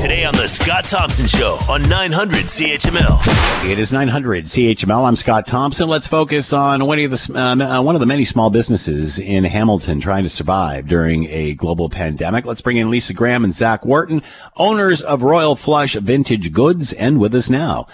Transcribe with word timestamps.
Today 0.00 0.24
on 0.24 0.32
The 0.34 0.46
Scott 0.46 0.84
Thompson 0.84 1.26
Show 1.26 1.58
on 1.68 1.86
900 1.86 2.46
CHML. 2.46 3.70
It 3.70 3.78
is 3.78 3.92
900 3.92 4.46
CHML. 4.46 5.06
I'm 5.06 5.14
Scott 5.14 5.46
Thompson. 5.46 5.90
Let's 5.90 6.06
focus 6.06 6.54
on 6.54 6.86
one 6.86 6.98
of 7.00 7.10
the 7.10 7.38
uh, 7.38 7.82
one 7.82 7.94
of 7.96 8.00
the 8.00 8.06
many 8.06 8.24
small 8.24 8.48
businesses 8.48 9.18
in 9.18 9.44
Hamilton 9.44 10.00
trying 10.00 10.22
to 10.22 10.30
survive 10.30 10.88
during 10.88 11.28
a 11.28 11.52
global 11.52 11.90
pandemic. 11.90 12.46
Let's 12.46 12.62
bring 12.62 12.78
in 12.78 12.88
Lisa 12.88 13.12
Graham 13.12 13.44
and 13.44 13.52
Zach 13.52 13.84
Wharton, 13.84 14.22
owners 14.56 15.02
of 15.02 15.20
Royal 15.20 15.54
Flush 15.54 15.96
Vintage 15.96 16.50
Goods, 16.50 16.94
and 16.94 17.20
with 17.20 17.34
us 17.34 17.50
now. 17.50 17.86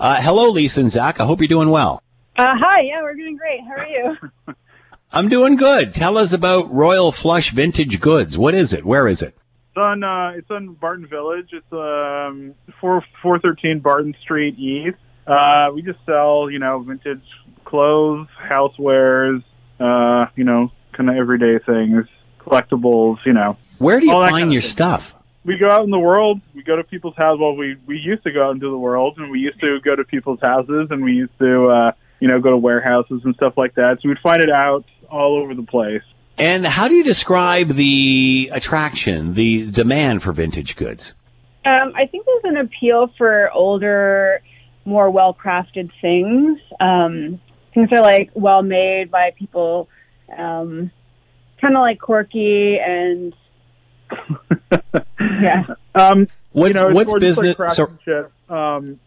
Uh, 0.00 0.20
hello, 0.20 0.50
Lisa 0.50 0.80
and 0.80 0.90
Zach. 0.90 1.20
I 1.20 1.26
hope 1.26 1.38
you're 1.38 1.46
doing 1.46 1.70
well. 1.70 2.02
Uh, 2.36 2.54
hi. 2.56 2.80
Yeah, 2.80 3.02
we're 3.02 3.14
doing 3.14 3.36
great. 3.36 3.60
How 3.60 3.74
are 3.74 3.86
you? 3.86 4.54
I'm 5.12 5.28
doing 5.28 5.54
good. 5.54 5.94
Tell 5.94 6.18
us 6.18 6.32
about 6.32 6.74
Royal 6.74 7.12
Flush 7.12 7.52
Vintage 7.52 8.00
Goods. 8.00 8.36
What 8.36 8.54
is 8.54 8.72
it? 8.72 8.84
Where 8.84 9.06
is 9.06 9.22
it? 9.22 9.36
It's 9.72 9.78
on 9.78 10.04
uh, 10.04 10.32
it's 10.36 10.50
on 10.50 10.74
Barton 10.74 11.06
Village. 11.06 11.48
It's 11.52 11.72
um 11.72 12.54
four 12.78 13.02
four 13.22 13.38
thirteen 13.38 13.80
Barton 13.80 14.14
Street 14.20 14.58
East. 14.58 14.98
Uh, 15.26 15.70
we 15.74 15.80
just 15.80 15.98
sell 16.04 16.50
you 16.50 16.58
know 16.58 16.80
vintage 16.80 17.24
clothes, 17.64 18.28
housewares, 18.38 19.42
uh, 19.80 20.26
you 20.36 20.44
know, 20.44 20.70
kind 20.92 21.08
of 21.08 21.16
everyday 21.16 21.58
things, 21.64 22.04
collectibles. 22.38 23.16
You 23.24 23.32
know, 23.32 23.56
Where 23.78 23.98
do 23.98 24.04
you 24.04 24.12
find 24.12 24.32
kind 24.32 24.44
of 24.48 24.52
your 24.52 24.60
thing. 24.60 24.68
stuff? 24.70 25.16
we 25.44 25.56
go 25.56 25.70
out 25.70 25.84
in 25.84 25.90
the 25.90 25.98
world. 25.98 26.42
We 26.54 26.62
go 26.62 26.76
to 26.76 26.84
people's 26.84 27.16
houses. 27.16 27.40
Well, 27.40 27.56
we 27.56 27.76
we 27.86 27.96
used 27.96 28.24
to 28.24 28.30
go 28.30 28.46
out 28.48 28.50
into 28.54 28.68
the 28.70 28.76
world, 28.76 29.16
and 29.16 29.30
we 29.30 29.38
used 29.38 29.60
to 29.60 29.80
go 29.80 29.96
to 29.96 30.04
people's 30.04 30.40
houses, 30.42 30.88
and 30.90 31.02
we 31.02 31.12
used 31.12 31.38
to 31.38 31.68
uh, 31.68 31.92
you 32.20 32.28
know 32.28 32.40
go 32.42 32.50
to 32.50 32.58
warehouses 32.58 33.22
and 33.24 33.34
stuff 33.36 33.54
like 33.56 33.74
that. 33.76 34.00
So 34.02 34.10
we'd 34.10 34.18
find 34.18 34.42
it 34.42 34.50
out 34.50 34.84
all 35.08 35.38
over 35.42 35.54
the 35.54 35.62
place. 35.62 36.02
And 36.38 36.66
how 36.66 36.88
do 36.88 36.94
you 36.94 37.04
describe 37.04 37.68
the 37.68 38.50
attraction, 38.52 39.34
the 39.34 39.70
demand 39.70 40.22
for 40.22 40.32
vintage 40.32 40.76
goods? 40.76 41.14
Um, 41.64 41.92
I 41.94 42.06
think 42.06 42.26
there's 42.26 42.44
an 42.44 42.56
appeal 42.56 43.12
for 43.16 43.50
older, 43.52 44.40
more 44.84 45.10
well-crafted 45.10 45.90
things. 46.00 46.58
Um, 46.80 47.40
things 47.74 47.90
are 47.92 48.00
like 48.00 48.30
well 48.34 48.62
made 48.62 49.10
by 49.10 49.32
people, 49.38 49.88
um, 50.36 50.90
kind 51.60 51.76
of 51.76 51.82
like 51.82 52.00
quirky 52.00 52.78
and 52.78 53.34
yeah. 55.20 55.64
Um, 55.94 56.28
What's, 56.52 56.74
you 56.74 56.80
know, 56.80 56.90
what's 56.90 57.08
more 57.08 57.18
just 57.18 57.38
like 57.38 57.56
business? 57.56 57.76
so, 58.04 58.30
um, 58.54 59.00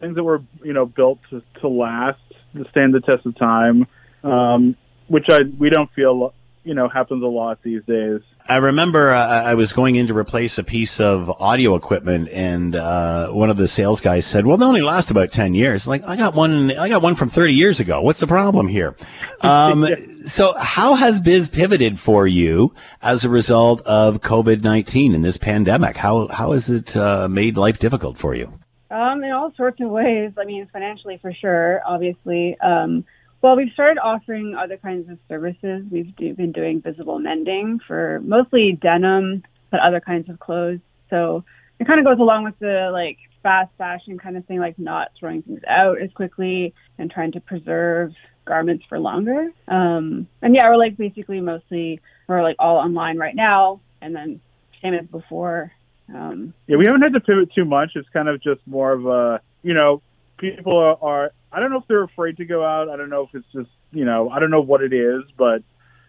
things 0.00 0.14
that 0.14 0.22
were 0.22 0.42
you 0.62 0.72
know 0.72 0.86
built 0.86 1.18
to, 1.30 1.42
to 1.60 1.68
last, 1.68 2.20
to 2.54 2.64
stand 2.70 2.94
the 2.94 3.00
test 3.00 3.26
of 3.26 3.36
time, 3.36 3.86
um, 4.22 4.76
which 5.08 5.26
I 5.28 5.40
we 5.58 5.68
don't 5.68 5.90
feel 5.94 6.32
you 6.64 6.74
know 6.74 6.88
happens 6.88 7.22
a 7.22 7.26
lot 7.26 7.62
these 7.62 7.82
days. 7.84 8.20
I 8.48 8.56
remember 8.56 9.10
uh, 9.10 9.42
I 9.42 9.54
was 9.54 9.72
going 9.72 9.96
in 9.96 10.06
to 10.08 10.14
replace 10.14 10.58
a 10.58 10.64
piece 10.64 11.00
of 11.00 11.30
audio 11.40 11.74
equipment, 11.74 12.28
and 12.30 12.74
uh, 12.74 13.28
one 13.28 13.50
of 13.50 13.56
the 13.56 13.68
sales 13.68 14.00
guys 14.00 14.26
said, 14.26 14.46
"Well, 14.46 14.56
they 14.56 14.66
only 14.66 14.82
last 14.82 15.10
about 15.10 15.30
ten 15.30 15.54
years." 15.54 15.86
Like, 15.86 16.04
I 16.04 16.16
got 16.16 16.34
one. 16.34 16.76
I 16.76 16.88
got 16.88 17.02
one 17.02 17.14
from 17.14 17.28
thirty 17.28 17.54
years 17.54 17.80
ago. 17.80 18.00
What's 18.02 18.20
the 18.20 18.26
problem 18.26 18.68
here? 18.68 18.96
Um, 19.42 19.88
So, 20.24 20.54
how 20.56 20.94
has 20.94 21.18
biz 21.18 21.48
pivoted 21.48 21.98
for 21.98 22.28
you 22.28 22.72
as 23.02 23.24
a 23.24 23.28
result 23.28 23.80
of 23.82 24.20
COVID 24.20 24.62
nineteen 24.62 25.16
and 25.16 25.24
this 25.24 25.36
pandemic? 25.36 25.96
How 25.96 26.28
how 26.28 26.52
has 26.52 26.70
it 26.70 26.96
uh, 26.96 27.26
made 27.28 27.56
life 27.56 27.80
difficult 27.80 28.16
for 28.18 28.32
you? 28.34 28.52
Um, 28.92 29.24
in 29.24 29.32
all 29.32 29.52
sorts 29.56 29.80
of 29.80 29.88
ways. 29.88 30.32
I 30.38 30.44
mean, 30.44 30.68
financially 30.72 31.18
for 31.20 31.32
sure, 31.32 31.82
obviously. 31.84 32.56
Um, 32.60 33.04
well, 33.42 33.56
we've 33.56 33.72
started 33.72 33.98
offering 34.00 34.54
other 34.54 34.76
kinds 34.76 35.10
of 35.10 35.18
services. 35.28 35.84
We've 35.90 36.14
do, 36.16 36.32
been 36.34 36.52
doing 36.52 36.80
visible 36.80 37.18
mending 37.18 37.80
for 37.86 38.20
mostly 38.24 38.78
denim, 38.80 39.42
but 39.70 39.80
other 39.80 40.00
kinds 40.00 40.30
of 40.30 40.38
clothes. 40.38 40.78
So 41.10 41.44
it 41.80 41.86
kind 41.86 41.98
of 41.98 42.06
goes 42.06 42.20
along 42.20 42.44
with 42.44 42.58
the 42.60 42.90
like 42.92 43.18
fast 43.42 43.72
fashion 43.76 44.18
kind 44.18 44.36
of 44.36 44.46
thing, 44.46 44.60
like 44.60 44.78
not 44.78 45.08
throwing 45.18 45.42
things 45.42 45.60
out 45.68 46.00
as 46.00 46.10
quickly 46.12 46.72
and 46.98 47.10
trying 47.10 47.32
to 47.32 47.40
preserve 47.40 48.12
garments 48.44 48.84
for 48.88 48.98
longer. 49.00 49.50
Um, 49.66 50.28
and 50.40 50.54
yeah, 50.54 50.68
we're 50.68 50.76
like 50.76 50.96
basically 50.96 51.40
mostly 51.40 52.00
we're 52.28 52.42
like 52.42 52.56
all 52.60 52.76
online 52.76 53.18
right 53.18 53.34
now, 53.34 53.80
and 54.00 54.14
then 54.14 54.40
same 54.80 54.94
as 54.94 55.06
before. 55.06 55.72
Um, 56.14 56.54
Yeah, 56.66 56.76
we 56.76 56.84
haven't 56.86 57.02
had 57.02 57.12
to 57.14 57.20
pivot 57.20 57.52
too 57.54 57.64
much. 57.64 57.92
It's 57.96 58.08
kind 58.10 58.28
of 58.28 58.40
just 58.40 58.60
more 58.66 58.92
of 58.92 59.06
a 59.06 59.40
you 59.64 59.74
know 59.74 60.00
people 60.42 60.76
are, 60.76 60.98
are 61.00 61.32
I 61.52 61.60
don't 61.60 61.70
know 61.70 61.78
if 61.78 61.86
they're 61.86 62.02
afraid 62.02 62.36
to 62.38 62.44
go 62.44 62.64
out. 62.64 62.90
I 62.90 62.96
don't 62.96 63.08
know 63.08 63.22
if 63.22 63.34
it's 63.34 63.46
just 63.52 63.70
you 63.92 64.04
know 64.04 64.28
I 64.28 64.40
don't 64.40 64.50
know 64.50 64.60
what 64.60 64.82
it 64.82 64.92
is, 64.92 65.22
but 65.38 65.62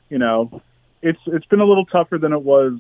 you 0.10 0.18
know 0.18 0.62
it's 1.02 1.20
it's 1.28 1.46
been 1.46 1.62
a 1.62 1.66
little 1.66 1.86
tougher 1.86 2.18
than 2.18 2.34
it 2.34 2.42
was 2.42 2.80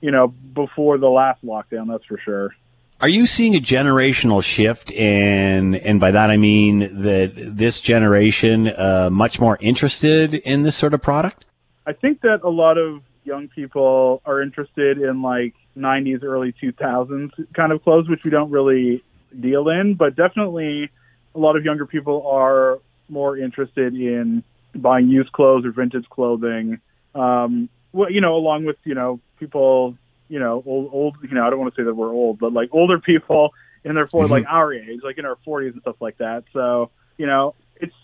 you 0.00 0.10
know 0.10 0.28
before 0.28 0.98
the 0.98 1.08
last 1.08 1.42
lockdown. 1.44 1.88
That's 1.88 2.04
for 2.04 2.18
sure. 2.18 2.54
Are 3.00 3.08
you 3.08 3.26
seeing 3.26 3.56
a 3.56 3.60
generational 3.60 4.42
shift, 4.44 4.92
and 4.92 5.76
and 5.76 5.98
by 5.98 6.10
that 6.10 6.30
I 6.30 6.36
mean 6.36 7.02
that 7.02 7.32
this 7.36 7.80
generation 7.80 8.68
uh, 8.68 9.08
much 9.10 9.40
more 9.40 9.56
interested 9.60 10.34
in 10.34 10.62
this 10.62 10.76
sort 10.76 10.94
of 10.94 11.02
product? 11.02 11.44
I 11.86 11.92
think 11.92 12.20
that 12.20 12.42
a 12.42 12.50
lot 12.50 12.78
of 12.78 13.02
young 13.24 13.48
people 13.48 14.20
are 14.24 14.42
interested 14.42 14.98
in 14.98 15.22
like 15.22 15.54
90s, 15.76 16.22
early 16.22 16.52
2000s 16.52 17.30
kind 17.54 17.72
of 17.72 17.82
clothes, 17.82 18.08
which 18.08 18.22
we 18.24 18.30
don't 18.30 18.50
really 18.50 19.02
deal 19.40 19.68
in, 19.68 19.94
but 19.94 20.16
definitely 20.16 20.90
a 21.34 21.38
lot 21.38 21.56
of 21.56 21.64
younger 21.64 21.86
people 21.86 22.26
are 22.26 22.78
more 23.08 23.36
interested 23.36 23.94
in 23.94 24.42
buying 24.74 25.08
used 25.08 25.32
clothes 25.32 25.64
or 25.64 25.72
vintage 25.72 26.08
clothing. 26.08 26.80
Um, 27.14 27.68
well, 27.92 28.10
you 28.10 28.20
know, 28.20 28.34
along 28.34 28.64
with, 28.64 28.76
you 28.84 28.94
know, 28.94 29.20
people, 29.38 29.96
you 30.28 30.38
know, 30.38 30.62
old, 30.66 30.90
old, 30.92 31.16
you 31.22 31.34
know, 31.34 31.46
I 31.46 31.50
don't 31.50 31.58
want 31.58 31.74
to 31.74 31.80
say 31.80 31.84
that 31.84 31.94
we're 31.94 32.12
old, 32.12 32.38
but 32.38 32.52
like 32.52 32.70
older 32.72 32.98
people 33.00 33.54
in 33.84 33.94
their 33.94 34.06
40s, 34.06 34.30
like 34.30 34.46
our 34.48 34.72
age, 34.72 35.00
like 35.02 35.18
in 35.18 35.24
our 35.24 35.36
40s 35.46 35.72
and 35.72 35.82
stuff 35.82 35.96
like 36.00 36.18
that. 36.18 36.44
So, 36.52 36.90
you 37.18 37.26
know, 37.26 37.54
it's, 37.76 37.94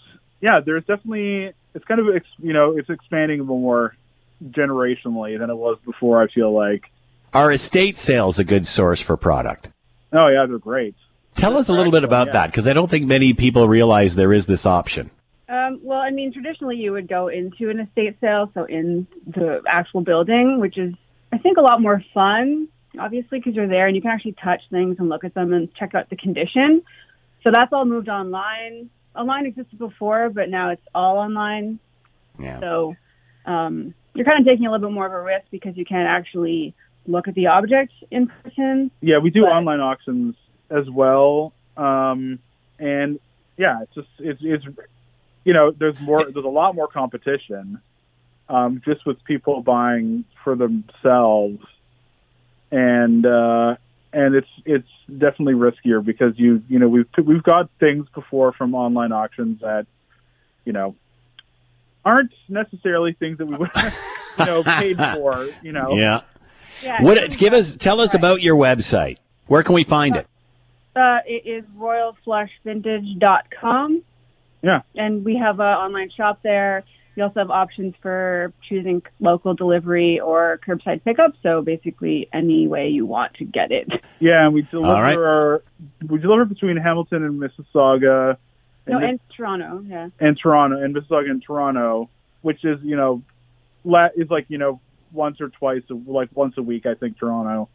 yeah, 0.40 0.60
there's 0.60 0.84
definitely, 0.84 1.52
it's 1.74 1.84
kind 1.84 2.00
of, 2.00 2.22
you 2.38 2.52
know, 2.52 2.76
it's 2.76 2.90
expanding 2.90 3.44
more 3.44 3.94
generationally 4.44 5.38
than 5.38 5.50
it 5.50 5.56
was 5.56 5.78
before, 5.84 6.22
I 6.22 6.28
feel 6.28 6.52
like. 6.52 6.90
Are 7.32 7.52
estate 7.52 7.98
sales 7.98 8.38
a 8.38 8.44
good 8.44 8.66
source 8.66 9.00
for 9.00 9.16
product? 9.16 9.68
Oh, 10.12 10.28
yeah, 10.28 10.46
they're 10.46 10.58
great. 10.58 10.94
Tell 11.38 11.56
us 11.56 11.68
a 11.68 11.72
little 11.72 11.92
bit 11.92 12.02
about 12.02 12.26
yeah. 12.26 12.32
that 12.32 12.50
because 12.50 12.66
I 12.66 12.72
don't 12.72 12.90
think 12.90 13.06
many 13.06 13.32
people 13.32 13.68
realize 13.68 14.16
there 14.16 14.32
is 14.32 14.46
this 14.46 14.66
option. 14.66 15.08
Um, 15.48 15.78
well, 15.84 16.00
I 16.00 16.10
mean, 16.10 16.32
traditionally 16.32 16.76
you 16.76 16.90
would 16.90 17.06
go 17.06 17.28
into 17.28 17.70
an 17.70 17.78
estate 17.78 18.16
sale, 18.20 18.50
so 18.54 18.64
in 18.64 19.06
the 19.24 19.62
actual 19.68 20.00
building, 20.00 20.58
which 20.58 20.76
is, 20.76 20.94
I 21.32 21.38
think, 21.38 21.56
a 21.56 21.60
lot 21.60 21.80
more 21.80 22.02
fun, 22.12 22.66
obviously, 22.98 23.38
because 23.38 23.54
you're 23.54 23.68
there 23.68 23.86
and 23.86 23.94
you 23.94 24.02
can 24.02 24.10
actually 24.10 24.34
touch 24.42 24.60
things 24.68 24.96
and 24.98 25.08
look 25.08 25.22
at 25.22 25.32
them 25.34 25.52
and 25.52 25.72
check 25.76 25.94
out 25.94 26.10
the 26.10 26.16
condition. 26.16 26.82
So 27.44 27.50
that's 27.54 27.72
all 27.72 27.84
moved 27.84 28.08
online. 28.08 28.90
Online 29.14 29.46
existed 29.46 29.78
before, 29.78 30.30
but 30.30 30.48
now 30.48 30.70
it's 30.70 30.86
all 30.92 31.18
online. 31.18 31.78
Yeah. 32.36 32.58
So 32.58 32.96
um, 33.46 33.94
you're 34.14 34.26
kind 34.26 34.40
of 34.40 34.44
taking 34.44 34.66
a 34.66 34.72
little 34.72 34.88
bit 34.88 34.92
more 34.92 35.06
of 35.06 35.12
a 35.12 35.22
risk 35.22 35.46
because 35.52 35.76
you 35.76 35.84
can't 35.84 36.08
actually 36.08 36.74
look 37.06 37.28
at 37.28 37.36
the 37.36 37.46
object 37.46 37.92
in 38.10 38.26
person. 38.42 38.90
Yeah, 39.00 39.18
we 39.18 39.30
do 39.30 39.42
But- 39.42 39.52
online 39.52 39.78
auctions 39.78 40.34
as 40.70 40.88
well. 40.90 41.52
Um, 41.76 42.38
and 42.78 43.18
yeah, 43.56 43.82
it's 43.82 43.94
just, 43.94 44.08
it's, 44.18 44.40
it's, 44.42 44.64
you 45.44 45.52
know, 45.54 45.70
there's 45.70 45.98
more, 46.00 46.24
there's 46.24 46.44
a 46.44 46.48
lot 46.48 46.74
more 46.74 46.88
competition, 46.88 47.80
um, 48.48 48.82
just 48.84 49.04
with 49.06 49.22
people 49.24 49.62
buying 49.62 50.24
for 50.44 50.54
themselves. 50.56 51.60
And, 52.70 53.24
uh, 53.24 53.76
and 54.12 54.34
it's, 54.34 54.48
it's 54.64 54.88
definitely 55.06 55.54
riskier 55.54 56.04
because 56.04 56.38
you, 56.38 56.62
you 56.68 56.78
know, 56.78 56.88
we've, 56.88 57.06
we've 57.24 57.42
got 57.42 57.70
things 57.80 58.06
before 58.14 58.52
from 58.52 58.74
online 58.74 59.12
auctions 59.12 59.60
that, 59.60 59.86
you 60.64 60.72
know, 60.72 60.94
aren't 62.04 62.32
necessarily 62.48 63.12
things 63.14 63.38
that 63.38 63.46
we 63.46 63.56
would, 63.56 63.70
you 64.38 64.44
know, 64.44 64.62
paid 64.64 64.96
for, 65.14 65.48
you 65.62 65.72
know. 65.72 65.94
Yeah. 65.94 66.22
Yeah, 66.82 67.02
What? 67.02 67.36
Give 67.38 67.52
us. 67.54 67.74
Tell 67.74 68.00
us 68.00 68.14
Right. 68.14 68.20
about 68.20 68.40
your 68.40 68.56
website. 68.56 69.16
Where 69.48 69.64
can 69.64 69.74
we 69.74 69.82
find 69.82 70.14
it? 70.14 70.28
Uh, 70.98 71.18
it 71.26 71.46
is 71.46 71.64
royalflushvintage.com. 71.78 74.02
Yeah. 74.62 74.80
And 74.96 75.24
we 75.24 75.36
have 75.36 75.60
an 75.60 75.66
online 75.66 76.10
shop 76.10 76.40
there. 76.42 76.82
You 77.14 77.24
also 77.24 77.40
have 77.40 77.50
options 77.50 77.94
for 78.00 78.52
choosing 78.68 79.02
local 79.20 79.54
delivery 79.54 80.20
or 80.20 80.60
curbside 80.66 81.02
pickup. 81.04 81.32
So 81.42 81.60
basically, 81.62 82.28
any 82.32 82.66
way 82.68 82.88
you 82.88 83.06
want 83.06 83.34
to 83.34 83.44
get 83.44 83.70
it. 83.72 83.88
Yeah, 84.20 84.44
and 84.46 84.54
we 84.54 84.62
deliver 84.62 84.92
All 84.92 85.02
right. 85.02 85.60
we 86.08 86.18
deliver 86.18 86.44
between 86.44 86.76
Hamilton 86.76 87.24
and 87.24 87.40
Mississauga 87.40 88.36
No, 88.86 88.96
and, 88.98 89.04
and 89.04 89.20
Toronto. 89.36 89.82
Yeah. 89.86 90.08
and 90.20 90.38
Toronto 90.40 90.80
and 90.82 90.94
Mississauga 90.94 91.30
and 91.30 91.42
Toronto, 91.42 92.08
which 92.42 92.64
is 92.64 92.78
you 92.82 92.96
know 92.96 93.22
la- 93.84 94.08
is 94.16 94.30
like 94.30 94.46
you 94.48 94.58
know 94.58 94.80
once 95.12 95.40
or 95.40 95.48
twice 95.48 95.82
a- 95.90 95.94
like 95.94 96.28
once 96.34 96.54
a 96.56 96.62
week 96.62 96.86
I 96.86 96.94
think 96.94 97.18
Toronto. 97.18 97.68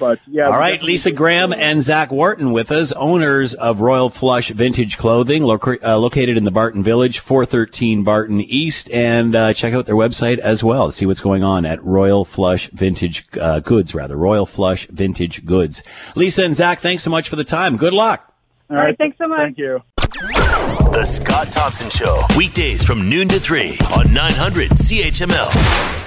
But 0.00 0.18
yeah. 0.26 0.46
All 0.46 0.52
right, 0.58 0.82
Lisa 0.82 1.12
Graham 1.12 1.52
and 1.52 1.80
Zach 1.82 2.10
Wharton 2.10 2.52
with 2.52 2.72
us, 2.72 2.90
owners 2.92 3.54
of 3.54 3.80
Royal 3.80 4.10
Flush 4.10 4.48
Vintage 4.48 4.98
Clothing, 4.98 5.44
loca- 5.44 5.78
uh, 5.86 5.96
located 5.98 6.36
in 6.36 6.44
the 6.44 6.50
Barton 6.50 6.82
Village, 6.82 7.20
413 7.20 8.02
Barton 8.02 8.40
East, 8.40 8.90
and 8.90 9.36
uh, 9.36 9.54
check 9.54 9.74
out 9.74 9.86
their 9.86 9.94
website 9.94 10.38
as 10.38 10.64
well 10.64 10.86
to 10.88 10.92
see 10.92 11.06
what's 11.06 11.20
going 11.20 11.44
on 11.44 11.64
at 11.64 11.82
Royal 11.84 12.24
Flush 12.24 12.68
Vintage 12.70 13.24
uh, 13.40 13.60
Goods, 13.60 13.94
rather 13.94 14.16
Royal 14.16 14.46
Flush 14.46 14.86
Vintage 14.88 15.44
Goods. 15.44 15.84
Lisa 16.16 16.44
and 16.44 16.56
Zach, 16.56 16.80
thanks 16.80 17.04
so 17.04 17.10
much 17.10 17.28
for 17.28 17.36
the 17.36 17.44
time. 17.44 17.76
Good 17.76 17.92
luck. 17.94 18.34
All 18.70 18.76
right, 18.76 18.96
thanks 18.98 19.18
so 19.18 19.28
much. 19.28 19.38
Thank 19.38 19.58
you. 19.58 19.82
The 20.92 21.04
Scott 21.04 21.52
Thompson 21.52 21.90
Show, 21.90 22.22
weekdays 22.36 22.82
from 22.82 23.08
noon 23.08 23.28
to 23.28 23.38
3 23.38 23.78
on 23.96 24.12
900 24.12 24.70
CHML. 24.70 26.01